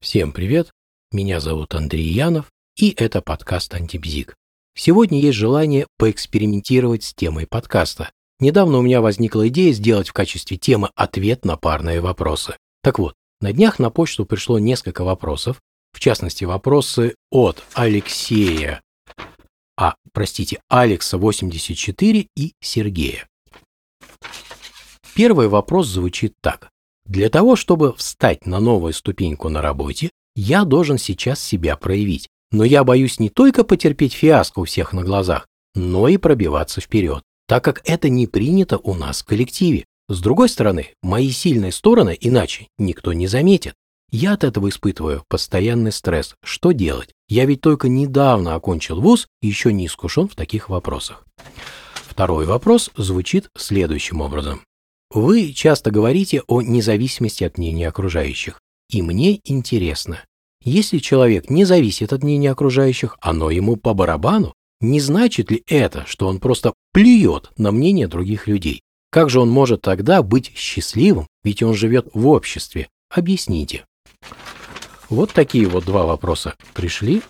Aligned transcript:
Всем 0.00 0.30
привет, 0.30 0.70
меня 1.10 1.40
зовут 1.40 1.74
Андрей 1.74 2.08
Янов, 2.08 2.52
и 2.76 2.94
это 2.96 3.20
подкаст 3.20 3.74
«Антибзик». 3.74 4.36
Сегодня 4.76 5.18
есть 5.18 5.36
желание 5.36 5.88
поэкспериментировать 5.98 7.02
с 7.02 7.12
темой 7.12 7.48
подкаста. 7.48 8.12
Недавно 8.38 8.78
у 8.78 8.82
меня 8.82 9.00
возникла 9.00 9.48
идея 9.48 9.72
сделать 9.72 10.08
в 10.08 10.12
качестве 10.12 10.56
темы 10.56 10.90
ответ 10.94 11.44
на 11.44 11.56
парные 11.56 12.00
вопросы. 12.00 12.56
Так 12.84 13.00
вот, 13.00 13.14
на 13.40 13.52
днях 13.52 13.80
на 13.80 13.90
почту 13.90 14.24
пришло 14.24 14.60
несколько 14.60 15.02
вопросов, 15.02 15.60
в 15.92 15.98
частности, 15.98 16.44
вопросы 16.44 17.16
от 17.32 17.64
Алексея, 17.74 18.80
а, 19.76 19.96
простите, 20.12 20.60
Алекса 20.68 21.18
84 21.18 22.28
и 22.36 22.52
Сергея. 22.60 23.26
Первый 25.16 25.48
вопрос 25.48 25.88
звучит 25.88 26.34
так. 26.40 26.70
Для 27.08 27.30
того, 27.30 27.56
чтобы 27.56 27.94
встать 27.94 28.46
на 28.46 28.60
новую 28.60 28.92
ступеньку 28.92 29.48
на 29.48 29.62
работе, 29.62 30.10
я 30.36 30.64
должен 30.64 30.98
сейчас 30.98 31.42
себя 31.42 31.76
проявить. 31.76 32.28
Но 32.52 32.64
я 32.64 32.84
боюсь 32.84 33.18
не 33.18 33.30
только 33.30 33.64
потерпеть 33.64 34.12
фиаско 34.12 34.60
у 34.60 34.64
всех 34.64 34.92
на 34.92 35.02
глазах, 35.02 35.46
но 35.74 36.08
и 36.08 36.18
пробиваться 36.18 36.82
вперед, 36.82 37.22
так 37.46 37.64
как 37.64 37.80
это 37.84 38.10
не 38.10 38.26
принято 38.26 38.76
у 38.78 38.94
нас 38.94 39.22
в 39.22 39.24
коллективе. 39.24 39.86
С 40.08 40.20
другой 40.20 40.50
стороны, 40.50 40.88
мои 41.02 41.30
сильные 41.30 41.72
стороны 41.72 42.16
иначе 42.20 42.68
никто 42.78 43.14
не 43.14 43.26
заметит. 43.26 43.74
Я 44.10 44.34
от 44.34 44.44
этого 44.44 44.68
испытываю 44.68 45.24
постоянный 45.28 45.92
стресс. 45.92 46.34
Что 46.42 46.72
делать? 46.72 47.10
Я 47.28 47.46
ведь 47.46 47.62
только 47.62 47.88
недавно 47.88 48.54
окончил 48.54 49.00
вуз 49.00 49.26
и 49.42 49.48
еще 49.48 49.72
не 49.72 49.86
искушен 49.86 50.28
в 50.28 50.34
таких 50.34 50.68
вопросах. 50.68 51.24
Второй 51.94 52.46
вопрос 52.46 52.90
звучит 52.96 53.48
следующим 53.56 54.20
образом. 54.20 54.62
Вы 55.10 55.52
часто 55.52 55.90
говорите 55.90 56.42
о 56.46 56.60
независимости 56.60 57.44
от 57.44 57.56
мнения 57.56 57.88
окружающих. 57.88 58.60
И 58.90 59.00
мне 59.00 59.40
интересно, 59.44 60.24
если 60.62 60.98
человек 60.98 61.48
не 61.48 61.64
зависит 61.64 62.12
от 62.12 62.22
мнения 62.22 62.50
окружающих, 62.50 63.16
оно 63.20 63.50
ему 63.50 63.76
по 63.76 63.94
барабану, 63.94 64.54
не 64.80 65.00
значит 65.00 65.50
ли 65.50 65.62
это, 65.66 66.04
что 66.06 66.28
он 66.28 66.40
просто 66.40 66.74
плюет 66.92 67.50
на 67.56 67.72
мнение 67.72 68.06
других 68.06 68.46
людей? 68.46 68.82
Как 69.10 69.30
же 69.30 69.40
он 69.40 69.48
может 69.48 69.82
тогда 69.82 70.22
быть 70.22 70.52
счастливым, 70.54 71.26
ведь 71.42 71.62
он 71.62 71.74
живет 71.74 72.08
в 72.12 72.28
обществе? 72.28 72.88
Объясните. 73.10 73.86
Вот 75.08 75.32
такие 75.32 75.66
вот 75.66 75.86
два 75.86 76.04
вопроса 76.04 76.54
пришли. 76.74 77.22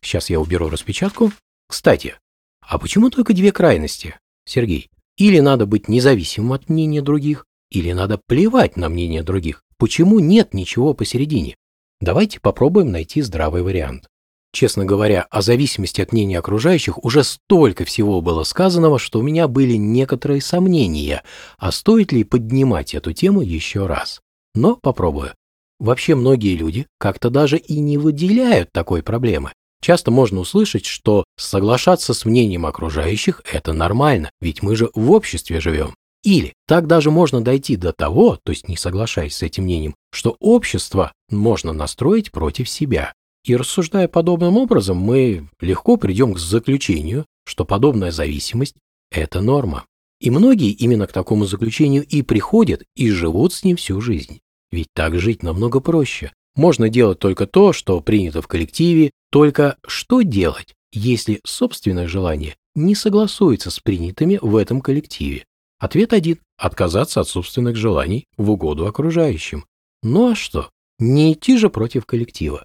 Сейчас 0.00 0.30
я 0.30 0.40
уберу 0.40 0.70
распечатку. 0.70 1.32
Кстати, 1.68 2.16
а 2.60 2.78
почему 2.78 3.10
только 3.10 3.34
две 3.34 3.52
крайности, 3.52 4.18
Сергей? 4.46 4.88
Или 5.16 5.40
надо 5.40 5.66
быть 5.66 5.88
независимым 5.88 6.52
от 6.52 6.68
мнения 6.68 7.02
других, 7.02 7.46
или 7.70 7.92
надо 7.92 8.20
плевать 8.26 8.76
на 8.76 8.88
мнение 8.88 9.22
других. 9.22 9.62
Почему 9.78 10.18
нет 10.18 10.54
ничего 10.54 10.94
посередине? 10.94 11.56
Давайте 12.00 12.40
попробуем 12.40 12.92
найти 12.92 13.22
здравый 13.22 13.62
вариант. 13.62 14.08
Честно 14.52 14.84
говоря, 14.84 15.26
о 15.30 15.42
зависимости 15.42 16.00
от 16.00 16.12
мнения 16.12 16.38
окружающих 16.38 17.04
уже 17.04 17.24
столько 17.24 17.84
всего 17.84 18.20
было 18.20 18.42
сказанного, 18.42 18.98
что 18.98 19.18
у 19.18 19.22
меня 19.22 19.48
были 19.48 19.74
некоторые 19.74 20.40
сомнения, 20.40 21.22
а 21.58 21.72
стоит 21.72 22.12
ли 22.12 22.24
поднимать 22.24 22.94
эту 22.94 23.12
тему 23.12 23.42
еще 23.42 23.86
раз. 23.86 24.20
Но 24.54 24.76
попробую. 24.76 25.32
Вообще 25.78 26.14
многие 26.14 26.56
люди 26.56 26.86
как-то 26.98 27.28
даже 27.28 27.58
и 27.58 27.80
не 27.80 27.98
выделяют 27.98 28.70
такой 28.72 29.02
проблемы. 29.02 29.52
Часто 29.86 30.10
можно 30.10 30.40
услышать, 30.40 30.84
что 30.84 31.22
соглашаться 31.38 32.12
с 32.12 32.24
мнением 32.24 32.66
окружающих– 32.66 33.40
это 33.52 33.72
нормально, 33.72 34.32
ведь 34.40 34.60
мы 34.60 34.74
же 34.74 34.90
в 34.96 35.12
обществе 35.12 35.60
живем. 35.60 35.94
Или 36.24 36.54
так 36.66 36.88
даже 36.88 37.12
можно 37.12 37.40
дойти 37.40 37.76
до 37.76 37.92
того, 37.92 38.36
то 38.42 38.50
есть 38.50 38.66
не 38.66 38.76
соглашаясь 38.76 39.36
с 39.36 39.44
этим 39.44 39.62
мнением, 39.62 39.94
что 40.10 40.36
общество 40.40 41.12
можно 41.30 41.72
настроить 41.72 42.32
против 42.32 42.68
себя. 42.68 43.12
И 43.44 43.54
рассуждая 43.54 44.08
подобным 44.08 44.56
образом, 44.56 44.96
мы 44.96 45.48
легко 45.60 45.96
придем 45.96 46.34
к 46.34 46.40
заключению, 46.40 47.24
что 47.46 47.64
подобная 47.64 48.10
зависимость– 48.10 48.74
это 49.12 49.40
норма. 49.40 49.84
И 50.20 50.30
многие 50.30 50.72
именно 50.72 51.06
к 51.06 51.12
такому 51.12 51.44
заключению 51.44 52.04
и 52.04 52.22
приходят 52.22 52.82
и 52.96 53.08
живут 53.12 53.52
с 53.52 53.62
ним 53.62 53.76
всю 53.76 54.00
жизнь. 54.00 54.40
Ведь 54.72 54.88
так 54.92 55.16
жить 55.20 55.44
намного 55.44 55.78
проще. 55.78 56.32
Можно 56.56 56.88
делать 56.88 57.20
только 57.20 57.46
то, 57.46 57.72
что 57.72 58.00
принято 58.00 58.42
в 58.42 58.48
коллективе, 58.48 59.12
только 59.36 59.76
что 59.86 60.22
делать, 60.22 60.74
если 60.92 61.42
собственное 61.44 62.08
желание 62.08 62.56
не 62.74 62.94
согласуется 62.94 63.70
с 63.70 63.80
принятыми 63.80 64.38
в 64.40 64.56
этом 64.56 64.80
коллективе? 64.80 65.44
Ответ 65.78 66.14
один– 66.14 66.38
отказаться 66.56 67.20
от 67.20 67.28
собственных 67.28 67.76
желаний 67.76 68.24
в 68.38 68.50
угоду 68.50 68.86
окружающим. 68.86 69.66
Ну 70.02 70.30
а 70.30 70.34
что? 70.34 70.70
Не 70.98 71.34
идти 71.34 71.58
же 71.58 71.68
против 71.68 72.06
коллектива. 72.06 72.64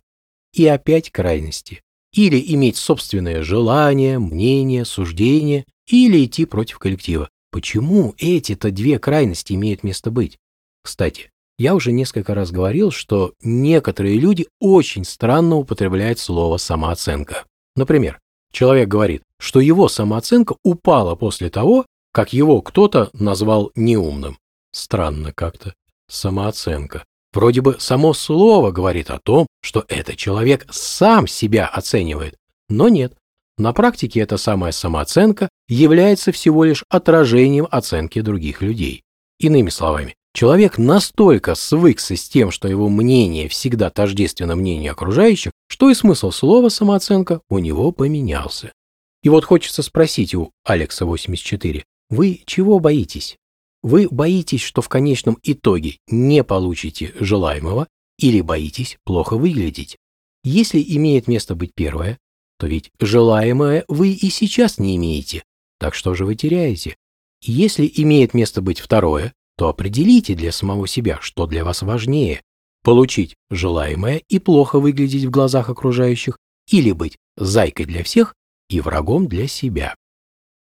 И 0.54 0.66
опять 0.66 1.12
крайности. 1.12 1.82
Или 2.14 2.42
иметь 2.54 2.78
собственное 2.78 3.44
желание, 3.44 4.18
мнение, 4.18 4.86
суждение, 4.86 5.66
или 5.88 6.24
идти 6.24 6.46
против 6.46 6.80
коллектива. 6.80 7.28
Почему 7.52 8.16
эти-то 8.18 8.72
две 8.72 8.98
крайности 8.98 9.52
имеют 9.52 9.84
место 9.84 10.10
быть? 10.10 10.38
Кстати, 10.84 11.32
я 11.62 11.76
уже 11.76 11.92
несколько 11.92 12.34
раз 12.34 12.52
говорил, 12.52 12.90
что 12.90 13.34
некоторые 13.44 14.18
люди 14.18 14.48
очень 14.60 15.06
странно 15.06 15.58
употребляют 15.58 16.18
слово 16.18 16.58
самооценка. 16.58 17.46
Например, 17.76 18.20
человек 18.52 18.88
говорит, 18.90 19.22
что 19.38 19.60
его 19.60 19.88
самооценка 19.88 20.56
упала 20.64 21.14
после 21.16 21.52
того, 21.52 21.86
как 22.12 22.34
его 22.34 22.64
кто-то 22.64 23.12
назвал 23.14 23.72
неумным. 23.76 24.40
Странно 24.72 25.34
как-то. 25.34 25.76
Самооценка. 26.10 27.06
Вроде 27.32 27.62
бы 27.62 27.78
само 27.80 28.14
слово 28.14 28.72
говорит 28.72 29.12
о 29.12 29.20
том, 29.20 29.46
что 29.62 29.86
этот 29.88 30.18
человек 30.18 30.66
сам 30.72 31.28
себя 31.28 31.68
оценивает. 31.68 32.38
Но 32.70 32.90
нет. 32.90 33.14
На 33.60 33.72
практике 33.72 34.22
эта 34.22 34.38
самая 34.38 34.72
самооценка 34.72 35.48
является 35.68 36.32
всего 36.32 36.64
лишь 36.64 36.84
отражением 36.90 37.68
оценки 37.70 38.20
других 38.22 38.64
людей. 38.64 39.04
Иными 39.38 39.70
словами, 39.70 40.16
Человек 40.34 40.78
настолько 40.78 41.56
свыкся 41.56 42.16
с 42.16 42.30
тем, 42.30 42.52
что 42.52 42.68
его 42.68 42.90
мнение 42.90 43.48
всегда 43.50 43.90
тождественно 43.90 44.56
мнению 44.56 44.94
окружающих, 44.94 45.52
что 45.68 45.90
и 45.90 45.94
смысл 45.94 46.32
слова 46.32 46.70
«самооценка» 46.70 47.42
у 47.50 47.60
него 47.60 47.92
поменялся. 47.92 48.72
И 49.24 49.30
вот 49.30 49.44
хочется 49.44 49.84
спросить 49.84 50.34
у 50.34 50.52
Алекса 50.64 51.06
84, 51.06 51.84
вы 52.10 52.42
чего 52.46 52.80
боитесь? 52.80 53.38
Вы 53.84 54.08
боитесь, 54.10 54.62
что 54.62 54.82
в 54.82 54.90
конечном 54.90 55.38
итоге 55.44 55.98
не 56.08 56.44
получите 56.44 57.14
желаемого 57.20 57.88
или 58.18 58.42
боитесь 58.42 58.98
плохо 59.04 59.36
выглядеть? 59.38 59.98
Если 60.44 60.82
имеет 60.82 61.28
место 61.28 61.56
быть 61.56 61.74
первое, 61.76 62.18
то 62.58 62.68
ведь 62.68 62.90
желаемое 63.00 63.86
вы 63.88 64.12
и 64.14 64.30
сейчас 64.30 64.78
не 64.78 64.96
имеете, 64.96 65.44
так 65.80 65.94
что 65.94 66.14
же 66.14 66.26
вы 66.26 66.36
теряете? 66.36 66.96
Если 67.42 67.92
имеет 67.96 68.34
место 68.34 68.62
быть 68.62 68.80
второе, 68.80 69.34
то 69.62 69.70
определите 69.70 70.34
для 70.34 70.52
самого 70.52 70.88
себя, 70.88 71.20
что 71.22 71.46
для 71.46 71.64
вас 71.64 71.84
важнее– 71.84 72.42
получить 72.84 73.36
желаемое 73.52 74.24
и 74.28 74.40
плохо 74.40 74.80
выглядеть 74.80 75.26
в 75.26 75.30
глазах 75.30 75.70
окружающих, 75.70 76.40
или 76.72 76.92
быть 76.92 77.16
зайкой 77.38 77.86
для 77.86 78.04
всех 78.04 78.34
и 78.70 78.82
врагом 78.82 79.28
для 79.28 79.48
себя. 79.48 79.94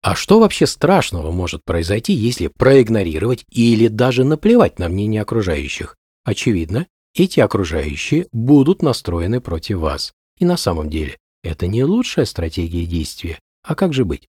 А 0.01 0.15
что 0.15 0.41
вообще 0.41 0.67
страшного 0.67 1.31
может 1.31 1.63
произойти, 1.63 2.11
если 2.11 2.47
проигнорировать 2.47 3.45
или 3.49 3.87
даже 3.87 4.25
наплевать 4.25 4.79
на 4.79 4.89
мнение 4.89 5.21
окружающих? 5.21 5.95
Очевидно, 6.25 6.85
эти 7.15 7.39
окружающие 7.39 8.27
будут 8.33 8.81
настроены 8.81 9.39
против 9.39 9.77
вас. 9.77 10.11
И 10.39 10.43
на 10.43 10.57
самом 10.57 10.89
деле 10.89 11.17
это 11.41 11.67
не 11.67 11.85
лучшая 11.85 12.25
стратегия 12.25 12.85
действия. 12.85 13.39
А 13.63 13.75
как 13.75 13.93
же 13.93 14.03
быть? 14.03 14.27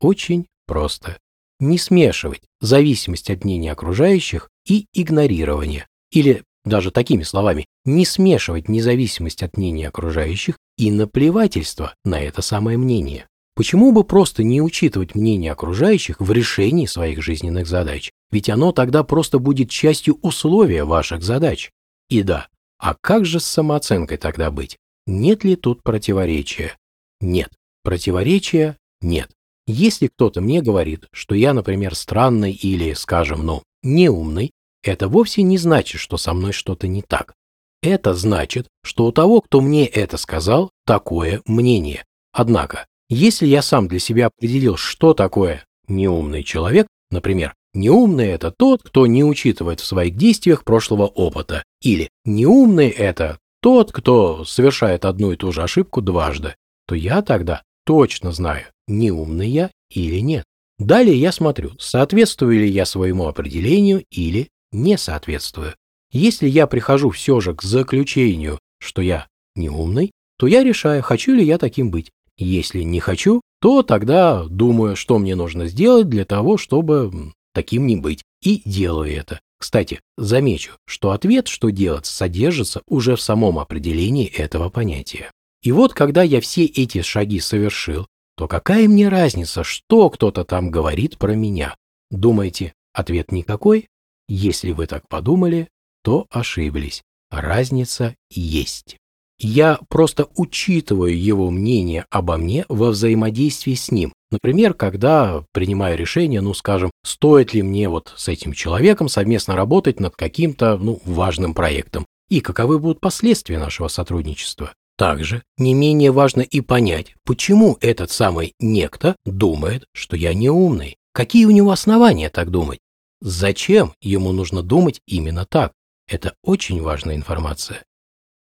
Очень 0.00 0.48
просто 0.66 1.16
не 1.60 1.78
смешивать 1.78 2.49
зависимость 2.60 3.30
от 3.30 3.44
мнения 3.44 3.72
окружающих 3.72 4.50
и 4.66 4.86
игнорирование. 4.92 5.86
Или 6.12 6.42
даже 6.64 6.90
такими 6.90 7.22
словами, 7.22 7.66
не 7.84 8.04
смешивать 8.04 8.68
независимость 8.68 9.42
от 9.42 9.56
мнения 9.56 9.88
окружающих 9.88 10.58
и 10.76 10.90
наплевательство 10.90 11.94
на 12.04 12.20
это 12.20 12.42
самое 12.42 12.76
мнение. 12.76 13.26
Почему 13.54 13.92
бы 13.92 14.04
просто 14.04 14.42
не 14.42 14.62
учитывать 14.62 15.14
мнение 15.14 15.52
окружающих 15.52 16.20
в 16.20 16.30
решении 16.32 16.86
своих 16.86 17.22
жизненных 17.22 17.66
задач? 17.66 18.10
Ведь 18.30 18.48
оно 18.48 18.72
тогда 18.72 19.02
просто 19.02 19.38
будет 19.38 19.70
частью 19.70 20.18
условия 20.22 20.84
ваших 20.84 21.22
задач. 21.22 21.70
И 22.08 22.22
да, 22.22 22.48
а 22.78 22.94
как 23.00 23.24
же 23.24 23.40
с 23.40 23.46
самооценкой 23.46 24.18
тогда 24.18 24.50
быть? 24.50 24.78
Нет 25.06 25.44
ли 25.44 25.56
тут 25.56 25.82
противоречия? 25.82 26.76
Нет. 27.20 27.50
Противоречия 27.82 28.76
нет. 29.00 29.30
Если 29.66 30.08
кто-то 30.08 30.40
мне 30.40 30.62
говорит, 30.62 31.06
что 31.12 31.34
я, 31.34 31.52
например, 31.52 31.94
странный 31.94 32.52
или, 32.52 32.92
скажем, 32.94 33.44
ну, 33.44 33.62
неумный, 33.82 34.52
это 34.82 35.08
вовсе 35.08 35.42
не 35.42 35.58
значит, 35.58 36.00
что 36.00 36.16
со 36.16 36.32
мной 36.32 36.52
что-то 36.52 36.88
не 36.88 37.02
так. 37.02 37.34
Это 37.82 38.14
значит, 38.14 38.66
что 38.82 39.06
у 39.06 39.12
того, 39.12 39.40
кто 39.40 39.60
мне 39.60 39.86
это 39.86 40.16
сказал, 40.16 40.70
такое 40.84 41.40
мнение. 41.46 42.04
Однако, 42.32 42.86
если 43.08 43.46
я 43.46 43.62
сам 43.62 43.88
для 43.88 43.98
себя 43.98 44.26
определил, 44.26 44.76
что 44.76 45.14
такое 45.14 45.64
неумный 45.88 46.44
человек, 46.44 46.86
например, 47.10 47.54
неумный 47.74 48.28
это 48.28 48.50
тот, 48.50 48.82
кто 48.82 49.06
не 49.06 49.24
учитывает 49.24 49.80
в 49.80 49.86
своих 49.86 50.16
действиях 50.16 50.64
прошлого 50.64 51.06
опыта, 51.06 51.64
или 51.82 52.10
неумный 52.24 52.88
это 52.88 53.38
тот, 53.62 53.92
кто 53.92 54.44
совершает 54.44 55.04
одну 55.04 55.32
и 55.32 55.36
ту 55.36 55.52
же 55.52 55.62
ошибку 55.62 56.00
дважды, 56.00 56.54
то 56.86 56.94
я 56.94 57.22
тогда 57.22 57.62
точно 57.84 58.32
знаю, 58.32 58.66
неумный 58.90 59.48
я 59.48 59.70
или 59.90 60.20
нет. 60.20 60.44
Далее 60.78 61.18
я 61.18 61.32
смотрю, 61.32 61.72
соответствую 61.78 62.60
ли 62.60 62.68
я 62.68 62.84
своему 62.84 63.26
определению 63.26 64.04
или 64.10 64.48
не 64.72 64.98
соответствую. 64.98 65.74
Если 66.12 66.48
я 66.48 66.66
прихожу 66.66 67.10
все 67.10 67.40
же 67.40 67.54
к 67.54 67.62
заключению, 67.62 68.58
что 68.78 69.02
я 69.02 69.26
неумный, 69.54 70.10
то 70.38 70.46
я 70.46 70.64
решаю, 70.64 71.02
хочу 71.02 71.34
ли 71.34 71.44
я 71.44 71.58
таким 71.58 71.90
быть. 71.90 72.10
Если 72.36 72.82
не 72.82 73.00
хочу, 73.00 73.42
то 73.60 73.82
тогда 73.82 74.44
думаю, 74.44 74.96
что 74.96 75.18
мне 75.18 75.36
нужно 75.36 75.66
сделать 75.66 76.08
для 76.08 76.24
того, 76.24 76.56
чтобы 76.56 77.32
таким 77.52 77.86
не 77.86 77.96
быть, 77.96 78.22
и 78.42 78.62
делаю 78.64 79.12
это. 79.12 79.40
Кстати, 79.58 80.00
замечу, 80.16 80.72
что 80.86 81.10
ответ, 81.10 81.46
что 81.48 81.68
делать, 81.68 82.06
содержится 82.06 82.80
уже 82.86 83.16
в 83.16 83.20
самом 83.20 83.58
определении 83.58 84.26
этого 84.26 84.70
понятия. 84.70 85.30
И 85.62 85.72
вот 85.72 85.92
когда 85.92 86.22
я 86.22 86.40
все 86.40 86.64
эти 86.64 87.02
шаги 87.02 87.38
совершил, 87.40 88.06
то 88.40 88.48
какая 88.48 88.88
мне 88.88 89.10
разница, 89.10 89.64
что 89.64 90.08
кто-то 90.08 90.44
там 90.44 90.70
говорит 90.70 91.18
про 91.18 91.34
меня? 91.34 91.76
Думаете, 92.10 92.72
ответ 92.94 93.32
никакой? 93.32 93.88
Если 94.28 94.72
вы 94.72 94.86
так 94.86 95.06
подумали, 95.10 95.68
то 96.02 96.24
ошиблись. 96.30 97.02
Разница 97.30 98.14
есть. 98.30 98.96
Я 99.38 99.78
просто 99.90 100.26
учитываю 100.36 101.22
его 101.22 101.50
мнение 101.50 102.06
обо 102.08 102.38
мне 102.38 102.64
во 102.70 102.92
взаимодействии 102.92 103.74
с 103.74 103.90
ним. 103.90 104.14
Например, 104.30 104.72
когда 104.72 105.44
принимаю 105.52 105.98
решение, 105.98 106.40
ну, 106.40 106.54
скажем, 106.54 106.90
стоит 107.04 107.52
ли 107.52 107.60
мне 107.60 107.90
вот 107.90 108.14
с 108.16 108.28
этим 108.28 108.54
человеком 108.54 109.10
совместно 109.10 109.54
работать 109.54 110.00
над 110.00 110.16
каким-то, 110.16 110.78
ну, 110.78 110.98
важным 111.04 111.52
проектом, 111.52 112.06
и 112.30 112.40
каковы 112.40 112.78
будут 112.78 113.00
последствия 113.00 113.58
нашего 113.58 113.88
сотрудничества. 113.88 114.72
Также 115.00 115.42
не 115.56 115.72
менее 115.72 116.10
важно 116.10 116.42
и 116.42 116.60
понять, 116.60 117.14
почему 117.24 117.78
этот 117.80 118.10
самый 118.10 118.52
некто 118.60 119.16
думает, 119.24 119.86
что 119.94 120.14
я 120.14 120.34
не 120.34 120.50
умный. 120.50 120.98
Какие 121.14 121.46
у 121.46 121.50
него 121.50 121.70
основания 121.70 122.28
так 122.28 122.50
думать? 122.50 122.80
Зачем 123.22 123.94
ему 124.02 124.32
нужно 124.32 124.62
думать 124.62 125.00
именно 125.06 125.46
так? 125.46 125.72
Это 126.06 126.34
очень 126.42 126.82
важная 126.82 127.14
информация. 127.14 127.82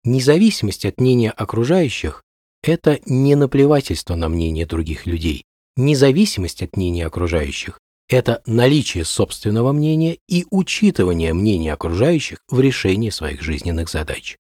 Независимость 0.04 0.84
от 0.84 1.00
мнения 1.00 1.32
окружающих– 1.32 2.22
это 2.62 3.00
не 3.04 3.34
наплевательство 3.34 4.14
на 4.14 4.28
мнение 4.28 4.64
других 4.64 5.06
людей. 5.06 5.42
Независимость 5.76 6.62
от 6.62 6.76
мнения 6.76 7.04
окружающих– 7.04 7.80
это 8.08 8.44
наличие 8.46 9.04
собственного 9.04 9.72
мнения 9.72 10.18
и 10.28 10.46
учитывание 10.52 11.34
мнения 11.34 11.72
окружающих 11.72 12.38
в 12.48 12.60
решении 12.60 13.10
своих 13.10 13.42
жизненных 13.42 13.90
задач. 13.90 14.36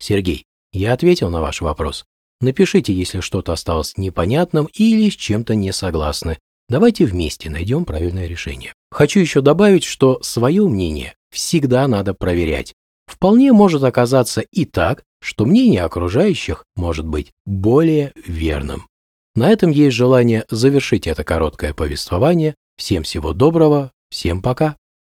Сергей, 0.00 0.46
я 0.78 0.92
ответил 0.92 1.28
на 1.28 1.40
ваш 1.40 1.60
вопрос. 1.60 2.04
Напишите, 2.40 2.92
если 2.92 3.20
что-то 3.20 3.52
осталось 3.52 3.96
непонятным 3.96 4.68
или 4.72 5.10
с 5.10 5.14
чем-то 5.14 5.54
не 5.54 5.72
согласны. 5.72 6.38
Давайте 6.68 7.04
вместе 7.04 7.50
найдем 7.50 7.84
правильное 7.84 8.26
решение. 8.26 8.72
Хочу 8.90 9.18
еще 9.18 9.40
добавить, 9.40 9.84
что 9.84 10.20
свое 10.22 10.66
мнение 10.68 11.14
всегда 11.30 11.88
надо 11.88 12.14
проверять. 12.14 12.74
Вполне 13.06 13.52
может 13.52 13.82
оказаться 13.82 14.42
и 14.52 14.64
так, 14.64 15.02
что 15.20 15.46
мнение 15.46 15.82
окружающих 15.82 16.64
может 16.76 17.06
быть 17.06 17.32
более 17.44 18.12
верным. 18.24 18.86
На 19.34 19.50
этом 19.50 19.70
есть 19.70 19.96
желание 19.96 20.44
завершить 20.50 21.06
это 21.06 21.24
короткое 21.24 21.74
повествование. 21.74 22.54
Всем 22.76 23.02
всего 23.02 23.32
доброго, 23.32 23.90
всем 24.10 24.42
пока. 24.42 24.76